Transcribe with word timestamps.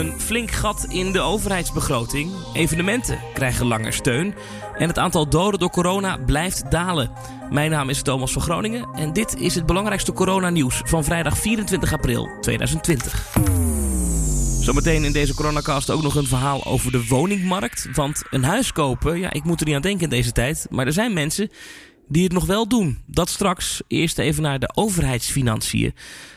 Een 0.00 0.20
flink 0.20 0.50
gat 0.50 0.86
in 0.88 1.12
de 1.12 1.20
overheidsbegroting. 1.20 2.32
Evenementen 2.54 3.18
krijgen 3.34 3.66
langer 3.66 3.92
steun. 3.92 4.34
En 4.78 4.88
het 4.88 4.98
aantal 4.98 5.28
doden 5.28 5.60
door 5.60 5.70
corona 5.70 6.16
blijft 6.16 6.70
dalen. 6.70 7.10
Mijn 7.50 7.70
naam 7.70 7.88
is 7.88 8.02
Thomas 8.02 8.32
van 8.32 8.42
Groningen 8.42 8.88
en 8.94 9.12
dit 9.12 9.36
is 9.36 9.54
het 9.54 9.66
belangrijkste 9.66 10.12
coronanieuws 10.12 10.82
van 10.84 11.04
vrijdag 11.04 11.38
24 11.38 11.92
april 11.92 12.28
2020. 12.40 13.28
Zometeen 14.60 15.04
in 15.04 15.12
deze 15.12 15.34
coronacast 15.34 15.90
ook 15.90 16.02
nog 16.02 16.14
een 16.14 16.26
verhaal 16.26 16.64
over 16.64 16.92
de 16.92 17.06
woningmarkt. 17.06 17.88
Want 17.92 18.22
een 18.30 18.44
huis 18.44 18.72
kopen, 18.72 19.18
ja, 19.18 19.32
ik 19.32 19.44
moet 19.44 19.60
er 19.60 19.66
niet 19.66 19.74
aan 19.74 19.82
denken 19.82 20.04
in 20.04 20.10
deze 20.10 20.32
tijd. 20.32 20.66
Maar 20.70 20.86
er 20.86 20.92
zijn 20.92 21.12
mensen 21.12 21.50
die 22.10 22.24
het 22.24 22.32
nog 22.32 22.46
wel 22.46 22.68
doen. 22.68 22.98
Dat 23.06 23.28
straks. 23.28 23.82
Eerst 23.86 24.18
even 24.18 24.42
naar 24.42 24.58
de 24.58 24.70
overheidsfinanciën. 24.74 25.94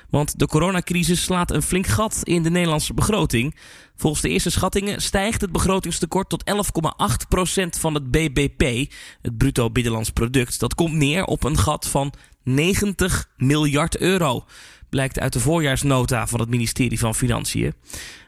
Want 0.09 0.40
de 0.40 0.48
coronacrisis 0.48 1.23
slaat 1.23 1.52
een 1.52 1.62
flink 1.62 1.88
gat 1.88 2.20
in 2.23 2.44
de 2.44 2.49
Nederlandse 2.49 2.94
begroting. 2.94 3.55
Volgens 3.96 4.22
de 4.22 4.30
eerste 4.30 4.49
schattingen 4.49 5.02
stijgt 5.02 5.41
het 5.41 5.52
begrotingstekort 5.52 6.30
tot 6.30 6.44
11,8% 6.52 7.80
van 7.80 7.94
het 7.94 8.12
BBP, 8.12 8.91
het 9.22 9.38
bruto 9.38 9.70
binnenlands 9.70 10.09
product. 10.09 10.59
Dat 10.59 10.76
komt 10.76 10.94
neer 10.94 11.26
op 11.26 11.44
een 11.44 11.58
gat 11.58 11.88
van 11.88 12.13
90 12.44 13.30
miljard 13.38 13.98
euro 13.98 14.46
blijkt 14.94 15.20
uit 15.20 15.34
de 15.34 15.40
voorjaarsnota 15.40 16.28
van 16.28 16.40
het 16.40 16.50
ministerie 16.50 17.00
van 17.00 17.16
Financiën. 17.16 17.74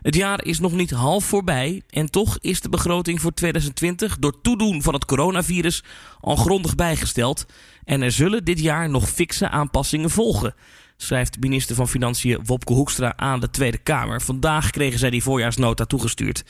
Het 0.02 0.16
jaar 0.16 0.46
is 0.46 0.60
nog 0.60 0.72
niet 0.72 0.91
half 0.91 1.26
voorbij 1.26 1.82
en 1.90 2.12
toch 2.12 2.38
is 2.41 2.62
de 2.62 2.70
begroting 2.70 3.22
voor 3.22 3.34
2020 3.34 4.18
door 4.20 4.41
toedoen 4.41 4.82
van 4.82 4.94
het 4.94 5.05
coronavirus 5.05 5.84
al 6.22 6.36
grondig 6.36 6.76
bijgesteld. 6.76 7.46
En 7.84 8.02
er 8.02 8.12
zullen 8.12 8.46
dit 8.46 8.60
jaar 8.60 8.90
nog 8.90 9.10
fikse 9.10 9.49
aanpassingen 9.49 10.10
volgen 10.10 10.55
schrijft 10.98 11.40
minister 11.40 11.76
van 11.76 11.88
Financiën 11.88 12.40
Wopke 12.46 12.74
Hoekstra 12.74 13.13
aan 13.16 13.40
de 13.40 13.50
Tweede 13.50 13.77
Kamer. 13.77 14.22
Vandaag 14.22 14.70
kregen 14.70 15.00
zij 15.00 15.10
die 15.10 15.24
voorjaarsnota 15.24 15.85
toegestuurd. 15.85 16.44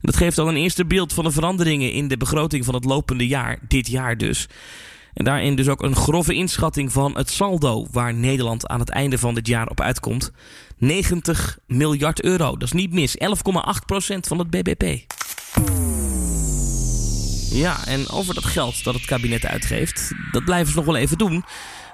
Dat 0.00 0.16
geeft 0.16 0.38
al 0.38 0.48
een 0.48 0.56
eerste 0.56 0.84
beeld 0.84 1.12
van 1.12 1.24
de 1.24 1.30
veranderingen 1.30 1.92
in 1.92 2.08
de 2.08 2.16
begroting 2.16 2.64
van 2.64 2.74
het 2.74 2.84
lopende 2.84 3.26
jaar, 3.26 3.58
dit 3.68 3.88
jaar 3.88 4.16
dus. 4.16 4.48
En 5.14 5.24
daarin 5.24 5.56
dus 5.56 5.68
ook 5.68 5.82
een 5.82 5.96
grove 5.96 6.34
inschatting 6.34 6.92
van 6.92 7.16
het 7.16 7.30
saldo 7.30 7.86
waar 7.90 8.14
Nederland 8.14 8.66
aan 8.66 8.80
het 8.80 8.90
einde 8.90 9.18
van 9.18 9.34
dit 9.34 9.46
jaar 9.46 9.68
op 9.68 9.80
uitkomt. 9.80 10.32
90 10.78 11.58
miljard 11.66 12.22
euro, 12.22 12.50
dat 12.50 12.62
is 12.62 12.72
niet 12.72 12.92
mis. 12.92 13.16
11,8% 13.18 13.26
van 14.20 14.38
het 14.38 14.50
BBP. 14.50 15.12
Ja, 17.50 17.86
en 17.86 18.08
over 18.08 18.34
dat 18.34 18.44
geld 18.44 18.84
dat 18.84 18.94
het 18.94 19.04
kabinet 19.04 19.46
uitgeeft, 19.46 20.12
dat 20.30 20.44
blijven 20.44 20.72
ze 20.72 20.76
nog 20.76 20.84
wel 20.84 20.96
even 20.96 21.18
doen. 21.18 21.44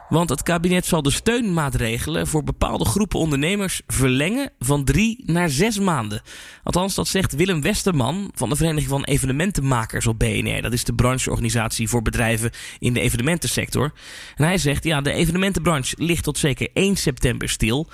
Want 0.09 0.29
het 0.31 0.43
kabinet 0.43 0.87
zal 0.87 1.03
de 1.03 1.11
steunmaatregelen 1.11 2.27
voor 2.27 2.45
bepaalde 2.45 2.85
groepen 2.85 3.19
ondernemers 3.19 3.83
verlengen 3.87 4.51
van 4.59 4.85
drie 4.85 5.23
naar 5.27 5.51
zes 5.51 5.79
maanden. 5.79 6.23
Althans, 6.63 6.95
dat 6.95 7.09
zegt 7.09 7.35
Willem 7.35 7.63
Westerman 7.63 8.31
van 8.35 8.49
de 8.49 8.57
Vereniging 8.57 8.91
van 8.91 9.05
Evenementenmakers 9.05 10.07
op 10.07 10.19
BNR. 10.19 10.63
Dat 10.63 10.73
is 10.73 10.85
de 10.85 10.95
brancheorganisatie 10.95 11.89
voor 11.89 12.03
bedrijven 12.03 12.51
in 12.79 12.93
de 12.93 13.01
evenementensector. 13.01 13.93
En 14.37 14.45
hij 14.45 14.59
zegt, 14.59 14.85
ja, 14.85 15.01
de 15.01 15.13
evenementenbranche 15.13 15.95
ligt 15.99 16.25
tot 16.25 16.39
zeker 16.39 16.69
1 16.73 16.97
september 16.97 17.49
stil. 17.49 17.89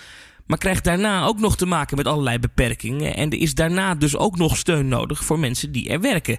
Maar 0.46 0.58
krijgt 0.58 0.84
daarna 0.84 1.24
ook 1.24 1.38
nog 1.38 1.56
te 1.56 1.66
maken 1.66 1.96
met 1.96 2.06
allerlei 2.06 2.38
beperkingen. 2.38 3.16
En 3.16 3.30
er 3.30 3.38
is 3.38 3.54
daarna 3.54 3.94
dus 3.94 4.16
ook 4.16 4.36
nog 4.36 4.56
steun 4.56 4.88
nodig 4.88 5.24
voor 5.24 5.38
mensen 5.38 5.72
die 5.72 5.88
er 5.88 6.00
werken. 6.00 6.38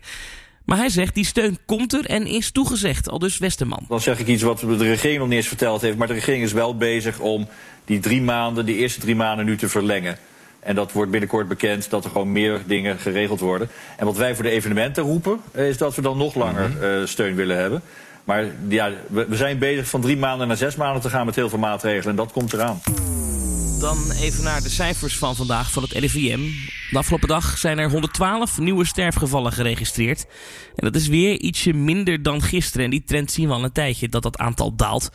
Maar 0.66 0.78
hij 0.78 0.90
zegt, 0.90 1.16
die 1.16 1.26
steun 1.26 1.58
komt 1.66 1.94
er 1.94 2.06
en 2.06 2.28
is 2.28 2.52
toegezegd, 2.52 3.10
al 3.10 3.20
dus 3.20 3.38
Westerman. 3.38 3.86
Dan 3.88 4.02
zeg 4.02 4.20
ik 4.20 4.28
iets 4.28 4.44
wat 4.44 4.60
de 4.60 4.78
regering 4.78 5.20
nog 5.20 5.28
niet 5.28 5.38
eens 5.38 5.48
verteld 5.48 5.82
heeft. 5.82 5.98
Maar 5.98 6.08
de 6.08 6.14
regering 6.14 6.44
is 6.44 6.54
wel 6.54 6.78
bezig 6.78 7.20
om 7.20 7.48
die 7.86 8.00
drie 8.00 8.22
maanden, 8.22 8.66
die 8.66 8.76
eerste 8.76 9.00
drie 9.00 9.16
maanden 9.16 9.46
nu 9.46 9.58
te 9.58 9.70
verlengen. 9.70 10.18
En 10.60 10.76
dat 10.76 10.92
wordt 10.92 11.12
binnenkort 11.12 11.48
bekend 11.48 11.90
dat 11.90 12.04
er 12.04 12.12
gewoon 12.12 12.32
meer 12.32 12.62
dingen 12.66 13.00
geregeld 13.00 13.40
worden. 13.40 13.70
En 13.98 14.06
wat 14.06 14.18
wij 14.18 14.36
voor 14.36 14.44
de 14.44 14.50
evenementen 14.50 15.04
roepen, 15.04 15.40
is 15.54 15.78
dat 15.78 15.96
we 15.96 16.02
dan 16.02 16.18
nog 16.18 16.36
langer 16.36 17.00
uh, 17.00 17.06
steun 17.08 17.36
willen 17.36 17.58
hebben. 17.58 17.82
Maar 18.24 18.46
ja, 18.68 18.92
we, 19.08 19.26
we 19.30 19.36
zijn 19.36 19.58
bezig 19.58 19.88
van 19.88 20.02
drie 20.02 20.18
maanden 20.18 20.48
naar 20.48 20.58
zes 20.58 20.76
maanden 20.76 21.02
te 21.02 21.10
gaan 21.10 21.26
met 21.26 21.36
heel 21.36 21.50
veel 21.50 21.60
maatregelen. 21.60 22.10
En 22.10 22.16
dat 22.16 22.32
komt 22.32 22.54
eraan. 22.54 22.82
Dan 23.80 24.12
even 24.12 24.44
naar 24.44 24.62
de 24.62 24.70
cijfers 24.70 25.18
van 25.18 25.36
vandaag 25.36 25.72
van 25.72 25.84
het 25.84 25.92
RIVM. 25.92 26.40
De 26.92 26.98
afgelopen 26.98 27.28
dag 27.28 27.58
zijn 27.58 27.78
er 27.78 27.90
112 27.90 28.60
nieuwe 28.60 28.86
sterfgevallen 28.86 29.52
geregistreerd. 29.52 30.26
En 30.76 30.86
dat 30.86 30.96
is 30.96 31.08
weer 31.08 31.40
ietsje 31.40 31.74
minder 31.74 32.24
dan 32.24 32.42
gisteren. 32.42 32.86
En 32.86 32.92
die 32.92 33.04
trend 33.04 33.32
zien 33.32 33.48
we 33.48 33.54
al 33.54 33.64
een 33.64 33.72
tijdje 33.72 34.10
dat 34.10 34.24
dat 34.24 34.38
aantal 34.38 34.76
daalt. 34.76 35.10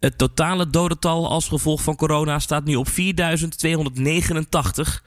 Het 0.00 0.18
totale 0.18 0.70
dodental 0.70 1.28
als 1.28 1.48
gevolg 1.48 1.82
van 1.82 1.96
corona 1.96 2.38
staat 2.38 2.64
nu 2.64 2.74
op 2.74 2.88
4289. 2.88 5.04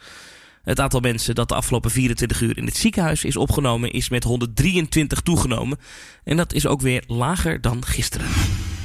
Het 0.63 0.79
aantal 0.79 0.99
mensen 0.99 1.35
dat 1.35 1.49
de 1.49 1.55
afgelopen 1.55 1.91
24 1.91 2.41
uur 2.41 2.57
in 2.57 2.65
het 2.65 2.77
ziekenhuis 2.77 3.23
is 3.23 3.37
opgenomen 3.37 3.91
is 3.91 4.09
met 4.09 4.23
123 4.23 5.21
toegenomen. 5.21 5.77
En 6.23 6.37
dat 6.37 6.53
is 6.53 6.67
ook 6.67 6.81
weer 6.81 7.03
lager 7.07 7.61
dan 7.61 7.85
gisteren. 7.85 8.27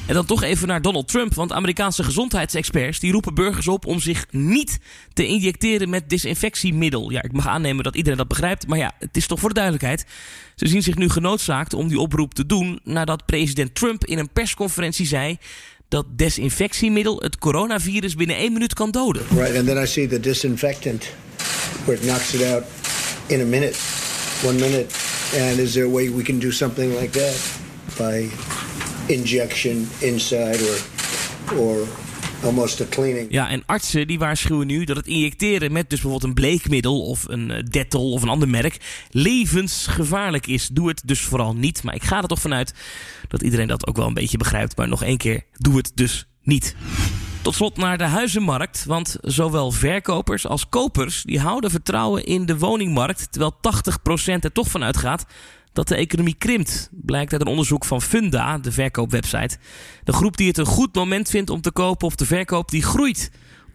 En 0.08 0.14
dan 0.14 0.26
toch 0.26 0.42
even 0.42 0.68
naar 0.68 0.82
Donald 0.82 1.08
Trump. 1.08 1.34
Want 1.34 1.52
Amerikaanse 1.52 2.02
gezondheidsexperts 2.02 3.00
die 3.00 3.12
roepen 3.12 3.34
burgers 3.34 3.68
op 3.68 3.86
om 3.86 4.00
zich 4.00 4.26
niet 4.30 4.78
te 5.12 5.26
injecteren 5.26 5.88
met 5.88 6.08
desinfectiemiddel. 6.08 7.10
Ja, 7.10 7.22
ik 7.22 7.32
mag 7.32 7.46
aannemen 7.46 7.84
dat 7.84 7.96
iedereen 7.96 8.18
dat 8.18 8.28
begrijpt. 8.28 8.66
Maar 8.66 8.78
ja, 8.78 8.92
het 8.98 9.16
is 9.16 9.26
toch 9.26 9.40
voor 9.40 9.48
de 9.48 9.54
duidelijkheid. 9.54 10.06
Ze 10.54 10.68
zien 10.68 10.82
zich 10.82 10.94
nu 10.94 11.08
genoodzaakt 11.08 11.74
om 11.74 11.88
die 11.88 11.98
oproep 11.98 12.34
te 12.34 12.46
doen 12.46 12.80
nadat 12.84 13.26
president 13.26 13.74
Trump 13.74 14.04
in 14.04 14.18
een 14.18 14.30
persconferentie 14.32 15.06
zei 15.06 15.36
dat 15.88 16.06
desinfectiemiddel 16.10 17.20
het 17.20 17.38
coronavirus 17.38 18.14
binnen 18.14 18.36
één 18.36 18.52
minuut 18.52 18.74
kan 18.74 18.90
doden. 18.90 19.22
Right, 19.30 19.56
and 19.56 19.66
then 19.66 19.82
I 19.82 19.86
see 19.86 20.06
the 20.06 20.20
disinfectant 20.20 21.08
where 21.84 22.00
it 22.00 22.06
knocks 22.06 22.34
it 22.34 22.42
out 22.42 22.62
in 23.26 23.40
a 23.40 23.44
minute, 23.44 23.78
one 24.44 24.58
minute. 24.58 24.86
And 25.48 25.58
is 25.58 25.72
there 25.72 25.86
a 25.86 25.90
way 25.90 26.10
we 26.10 26.22
can 26.22 26.38
do 26.38 26.50
something 26.50 27.00
like 27.00 27.18
that 27.18 27.36
by 27.96 28.30
injection 29.08 29.88
inside 29.98 30.58
or, 30.62 31.58
or 31.58 31.88
almost 32.42 32.80
a 32.80 32.84
cleaning. 32.88 33.26
Ja, 33.30 33.48
en 33.48 33.62
artsen 33.66 34.06
die 34.06 34.18
waarschuwen 34.18 34.66
nu 34.66 34.84
dat 34.84 34.96
het 34.96 35.06
injecteren 35.06 35.72
met 35.72 35.90
dus 35.90 36.00
bijvoorbeeld 36.00 36.30
een 36.30 36.42
bleekmiddel 36.42 37.00
of 37.00 37.28
een 37.28 37.50
uh, 37.50 37.62
Dettol 37.70 38.12
of 38.12 38.22
een 38.22 38.28
ander 38.28 38.48
merk 38.48 39.06
levensgevaarlijk 39.10 40.46
is. 40.46 40.68
Doe 40.68 40.88
het 40.88 41.02
dus 41.04 41.20
vooral 41.20 41.54
niet. 41.54 41.82
Maar 41.82 41.94
ik 41.94 42.02
ga 42.02 42.22
er 42.22 42.28
toch 42.28 42.40
vanuit 42.40 42.74
dat 43.28 43.42
iedereen 43.42 43.68
dat 43.68 43.86
ook 43.86 43.96
wel 43.96 44.06
een 44.06 44.14
beetje 44.14 44.38
begrijpt. 44.38 44.76
Maar 44.76 44.88
nog 44.88 45.02
één 45.02 45.18
keer, 45.18 45.42
doe 45.52 45.76
het 45.76 45.92
dus 45.94 46.26
niet. 46.42 46.76
Tot 47.42 47.54
slot 47.54 47.76
naar 47.76 47.98
de 47.98 48.04
huizenmarkt, 48.04 48.84
want 48.84 49.16
zowel 49.20 49.70
verkopers 49.70 50.46
als 50.46 50.68
kopers 50.68 51.22
die 51.22 51.40
houden 51.40 51.70
vertrouwen 51.70 52.24
in 52.24 52.46
de 52.46 52.58
woningmarkt, 52.58 53.32
terwijl 53.32 53.56
80% 53.56 54.38
er 54.40 54.52
toch 54.52 54.70
van 54.70 54.84
uitgaat 54.84 55.26
dat 55.78 55.88
de 55.88 55.96
economie 55.96 56.38
krimpt. 56.38 56.90
Blijkt 56.92 57.32
uit 57.32 57.40
een 57.40 57.54
onderzoek 57.54 57.84
van 57.84 58.00
Funda, 58.00 58.58
de 58.58 58.72
verkoopwebsite. 58.72 59.58
De 60.04 60.12
groep 60.12 60.36
die 60.36 60.48
het 60.48 60.58
een 60.58 60.74
goed 60.78 60.94
moment 60.94 61.30
vindt 61.30 61.50
om 61.50 61.60
te 61.60 61.72
kopen 61.72 62.06
of 62.06 62.14
te 62.14 62.24
verkopen, 62.24 62.70
die 62.70 62.82
groeit. 62.82 63.22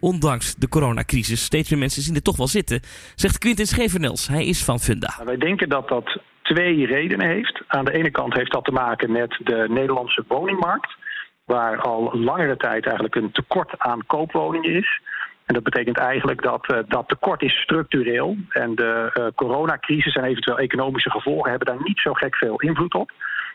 Ondanks 0.00 0.54
de 0.54 0.68
coronacrisis. 0.68 1.44
Steeds 1.44 1.70
meer 1.70 1.78
mensen 1.78 2.02
zien 2.02 2.14
er 2.14 2.22
toch 2.22 2.36
wel 2.36 2.46
zitten, 2.46 2.80
zegt 3.14 3.38
Quintin 3.38 3.66
Schevernels. 3.66 4.28
Hij 4.28 4.44
is 4.44 4.64
van 4.64 4.78
Funda. 4.78 5.12
Nou, 5.14 5.26
wij 5.26 5.36
denken 5.36 5.68
dat 5.68 5.88
dat 5.88 6.18
twee 6.42 6.86
redenen 6.86 7.26
heeft. 7.26 7.62
Aan 7.66 7.84
de 7.84 7.92
ene 7.92 8.10
kant 8.10 8.34
heeft 8.34 8.52
dat 8.52 8.64
te 8.64 8.72
maken 8.72 9.12
met 9.12 9.40
de 9.44 9.66
Nederlandse 9.68 10.24
woningmarkt. 10.28 10.96
Waar 11.44 11.80
al 11.80 12.18
langere 12.18 12.56
tijd 12.56 12.84
eigenlijk 12.84 13.14
een 13.14 13.32
tekort 13.32 13.78
aan 13.78 14.06
koopwoningen 14.06 14.70
is. 14.70 15.00
En 15.44 15.54
dat 15.54 15.62
betekent 15.62 15.98
eigenlijk 15.98 16.42
dat 16.42 16.70
uh, 16.70 16.78
dat 16.88 17.08
tekort 17.08 17.42
is 17.42 17.60
structureel. 17.60 18.36
En 18.48 18.74
de 18.74 19.10
uh, 19.14 19.26
coronacrisis 19.34 20.14
en 20.14 20.24
eventueel 20.24 20.58
economische 20.58 21.10
gevolgen 21.10 21.50
hebben 21.50 21.74
daar 21.74 21.84
niet 21.84 21.98
zo 22.00 22.12
gek 22.12 22.36
veel 22.36 22.60
invloed 22.60 22.94
op. 22.94 23.10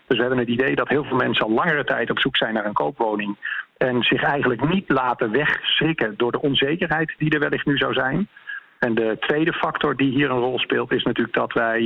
Dus 0.07 0.17
we 0.17 0.23
hebben 0.23 0.39
het 0.39 0.49
idee 0.49 0.75
dat 0.75 0.87
heel 0.87 1.03
veel 1.03 1.17
mensen 1.17 1.45
al 1.45 1.51
langere 1.51 1.83
tijd 1.83 2.09
op 2.09 2.19
zoek 2.19 2.37
zijn 2.37 2.53
naar 2.53 2.65
een 2.65 2.73
koopwoning. 2.73 3.37
En 3.77 4.03
zich 4.03 4.23
eigenlijk 4.23 4.69
niet 4.69 4.89
laten 4.89 5.31
wegschrikken 5.31 6.13
door 6.17 6.31
de 6.31 6.41
onzekerheid 6.41 7.13
die 7.17 7.29
er 7.29 7.39
wellicht 7.39 7.65
nu 7.65 7.77
zou 7.77 7.93
zijn. 7.93 8.27
En 8.79 8.95
de 8.95 9.17
tweede 9.19 9.53
factor 9.53 9.95
die 9.95 10.11
hier 10.11 10.29
een 10.29 10.39
rol 10.39 10.59
speelt 10.59 10.91
is 10.91 11.03
natuurlijk 11.03 11.35
dat 11.35 11.53
wij 11.53 11.81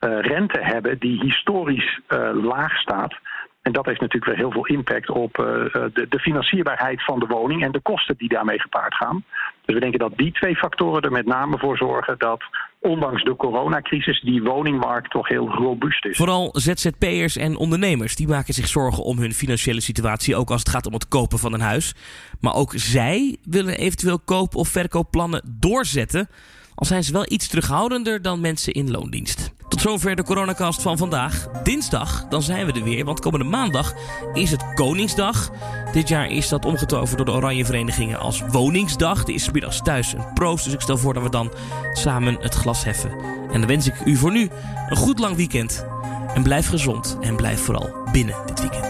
uh, 0.00 0.20
rente 0.20 0.60
hebben 0.62 0.98
die 0.98 1.20
historisch 1.20 2.00
laag 2.42 2.76
staat. 2.76 3.14
En 3.62 3.72
dat 3.72 3.86
heeft 3.86 4.00
natuurlijk 4.00 4.32
weer 4.32 4.40
heel 4.40 4.50
veel 4.50 4.66
impact 4.66 5.10
op 5.10 5.38
uh, 5.38 5.44
de, 5.44 6.06
de, 6.08 6.18
financierbaarheid 6.18 7.04
van 7.04 7.18
de 7.18 7.26
woning 7.26 7.64
en 7.64 7.72
de 7.72 7.80
kosten 7.80 8.16
die 8.18 8.28
daarmee 8.28 8.60
gepaard 8.60 8.94
gaan. 8.94 9.24
Dus 9.64 9.74
we 9.74 9.80
denken 9.80 9.98
dat 9.98 10.16
die 10.16 10.32
twee 10.32 10.56
factoren 10.56 11.02
er 11.02 11.12
met 11.12 11.26
name 11.26 11.58
voor 11.58 11.76
zorgen 11.76 12.18
dat 12.18 12.44
ondanks 12.78 13.24
de 13.24 13.36
coronacrisis 13.36 14.20
die 14.20 14.42
woningmarkt 14.42 15.10
toch 15.10 15.28
heel 15.28 15.48
robuust 15.48 16.04
is. 16.04 16.16
Vooral 16.16 16.50
ZZP'ers 16.52 17.36
en 17.36 17.56
ondernemers 17.56 18.16
die 18.16 18.28
maken 18.28 18.54
zich 18.54 18.66
zorgen 18.66 19.04
om 19.04 19.18
hun 19.18 19.32
financiële 19.32 19.80
situatie, 19.80 20.36
ook 20.36 20.50
als 20.50 20.60
het 20.60 20.70
gaat 20.70 20.86
om 20.86 20.92
het 20.92 21.08
kopen 21.08 21.38
van 21.38 21.52
een 21.52 21.60
huis. 21.60 21.94
Maar 22.40 22.54
ook 22.54 22.72
zij 22.74 23.36
willen 23.42 23.78
eventueel 23.78 24.18
koop- 24.18 24.54
of 24.54 24.68
verkoopplannen 24.68 25.56
doorzetten 25.58 26.28
Al 26.80 26.86
zijn 26.86 27.04
ze 27.04 27.12
wel 27.12 27.26
iets 27.28 27.48
terughoudender 27.48 28.22
dan 28.22 28.40
mensen 28.40 28.72
in 28.72 28.90
loondienst. 28.90 29.50
Tot 29.68 29.80
zover 29.80 30.16
de 30.16 30.22
coronacast 30.22 30.82
van 30.82 30.98
vandaag. 30.98 31.48
Dinsdag, 31.62 32.26
dan 32.28 32.42
zijn 32.42 32.66
we 32.66 32.72
er 32.72 32.82
weer, 32.82 33.04
want 33.04 33.20
komende 33.20 33.44
maandag 33.44 33.94
is 34.32 34.50
het 34.50 34.74
Koningsdag. 34.74 35.50
Dit 35.92 36.08
jaar 36.08 36.30
is 36.30 36.48
dat 36.48 36.64
omgetoverd 36.64 37.16
door 37.16 37.26
de 37.26 37.32
Oranje 37.32 37.64
Verenigingen 37.64 38.18
als 38.18 38.42
Woningsdag. 38.50 39.22
Er 39.22 39.34
is 39.34 39.50
middags 39.50 39.82
thuis 39.82 40.12
een 40.12 40.32
proost, 40.34 40.64
dus 40.64 40.72
ik 40.72 40.80
stel 40.80 40.98
voor 40.98 41.14
dat 41.14 41.22
we 41.22 41.30
dan 41.30 41.52
samen 41.92 42.36
het 42.40 42.54
glas 42.54 42.84
heffen. 42.84 43.10
En 43.52 43.58
dan 43.58 43.66
wens 43.66 43.86
ik 43.86 43.94
u 44.04 44.16
voor 44.16 44.32
nu 44.32 44.50
een 44.88 44.96
goed 44.96 45.18
lang 45.18 45.36
weekend. 45.36 45.86
En 46.34 46.42
blijf 46.42 46.68
gezond 46.68 47.16
en 47.20 47.36
blijf 47.36 47.60
vooral 47.60 47.90
binnen 48.12 48.36
dit 48.46 48.60
weekend. 48.60 48.89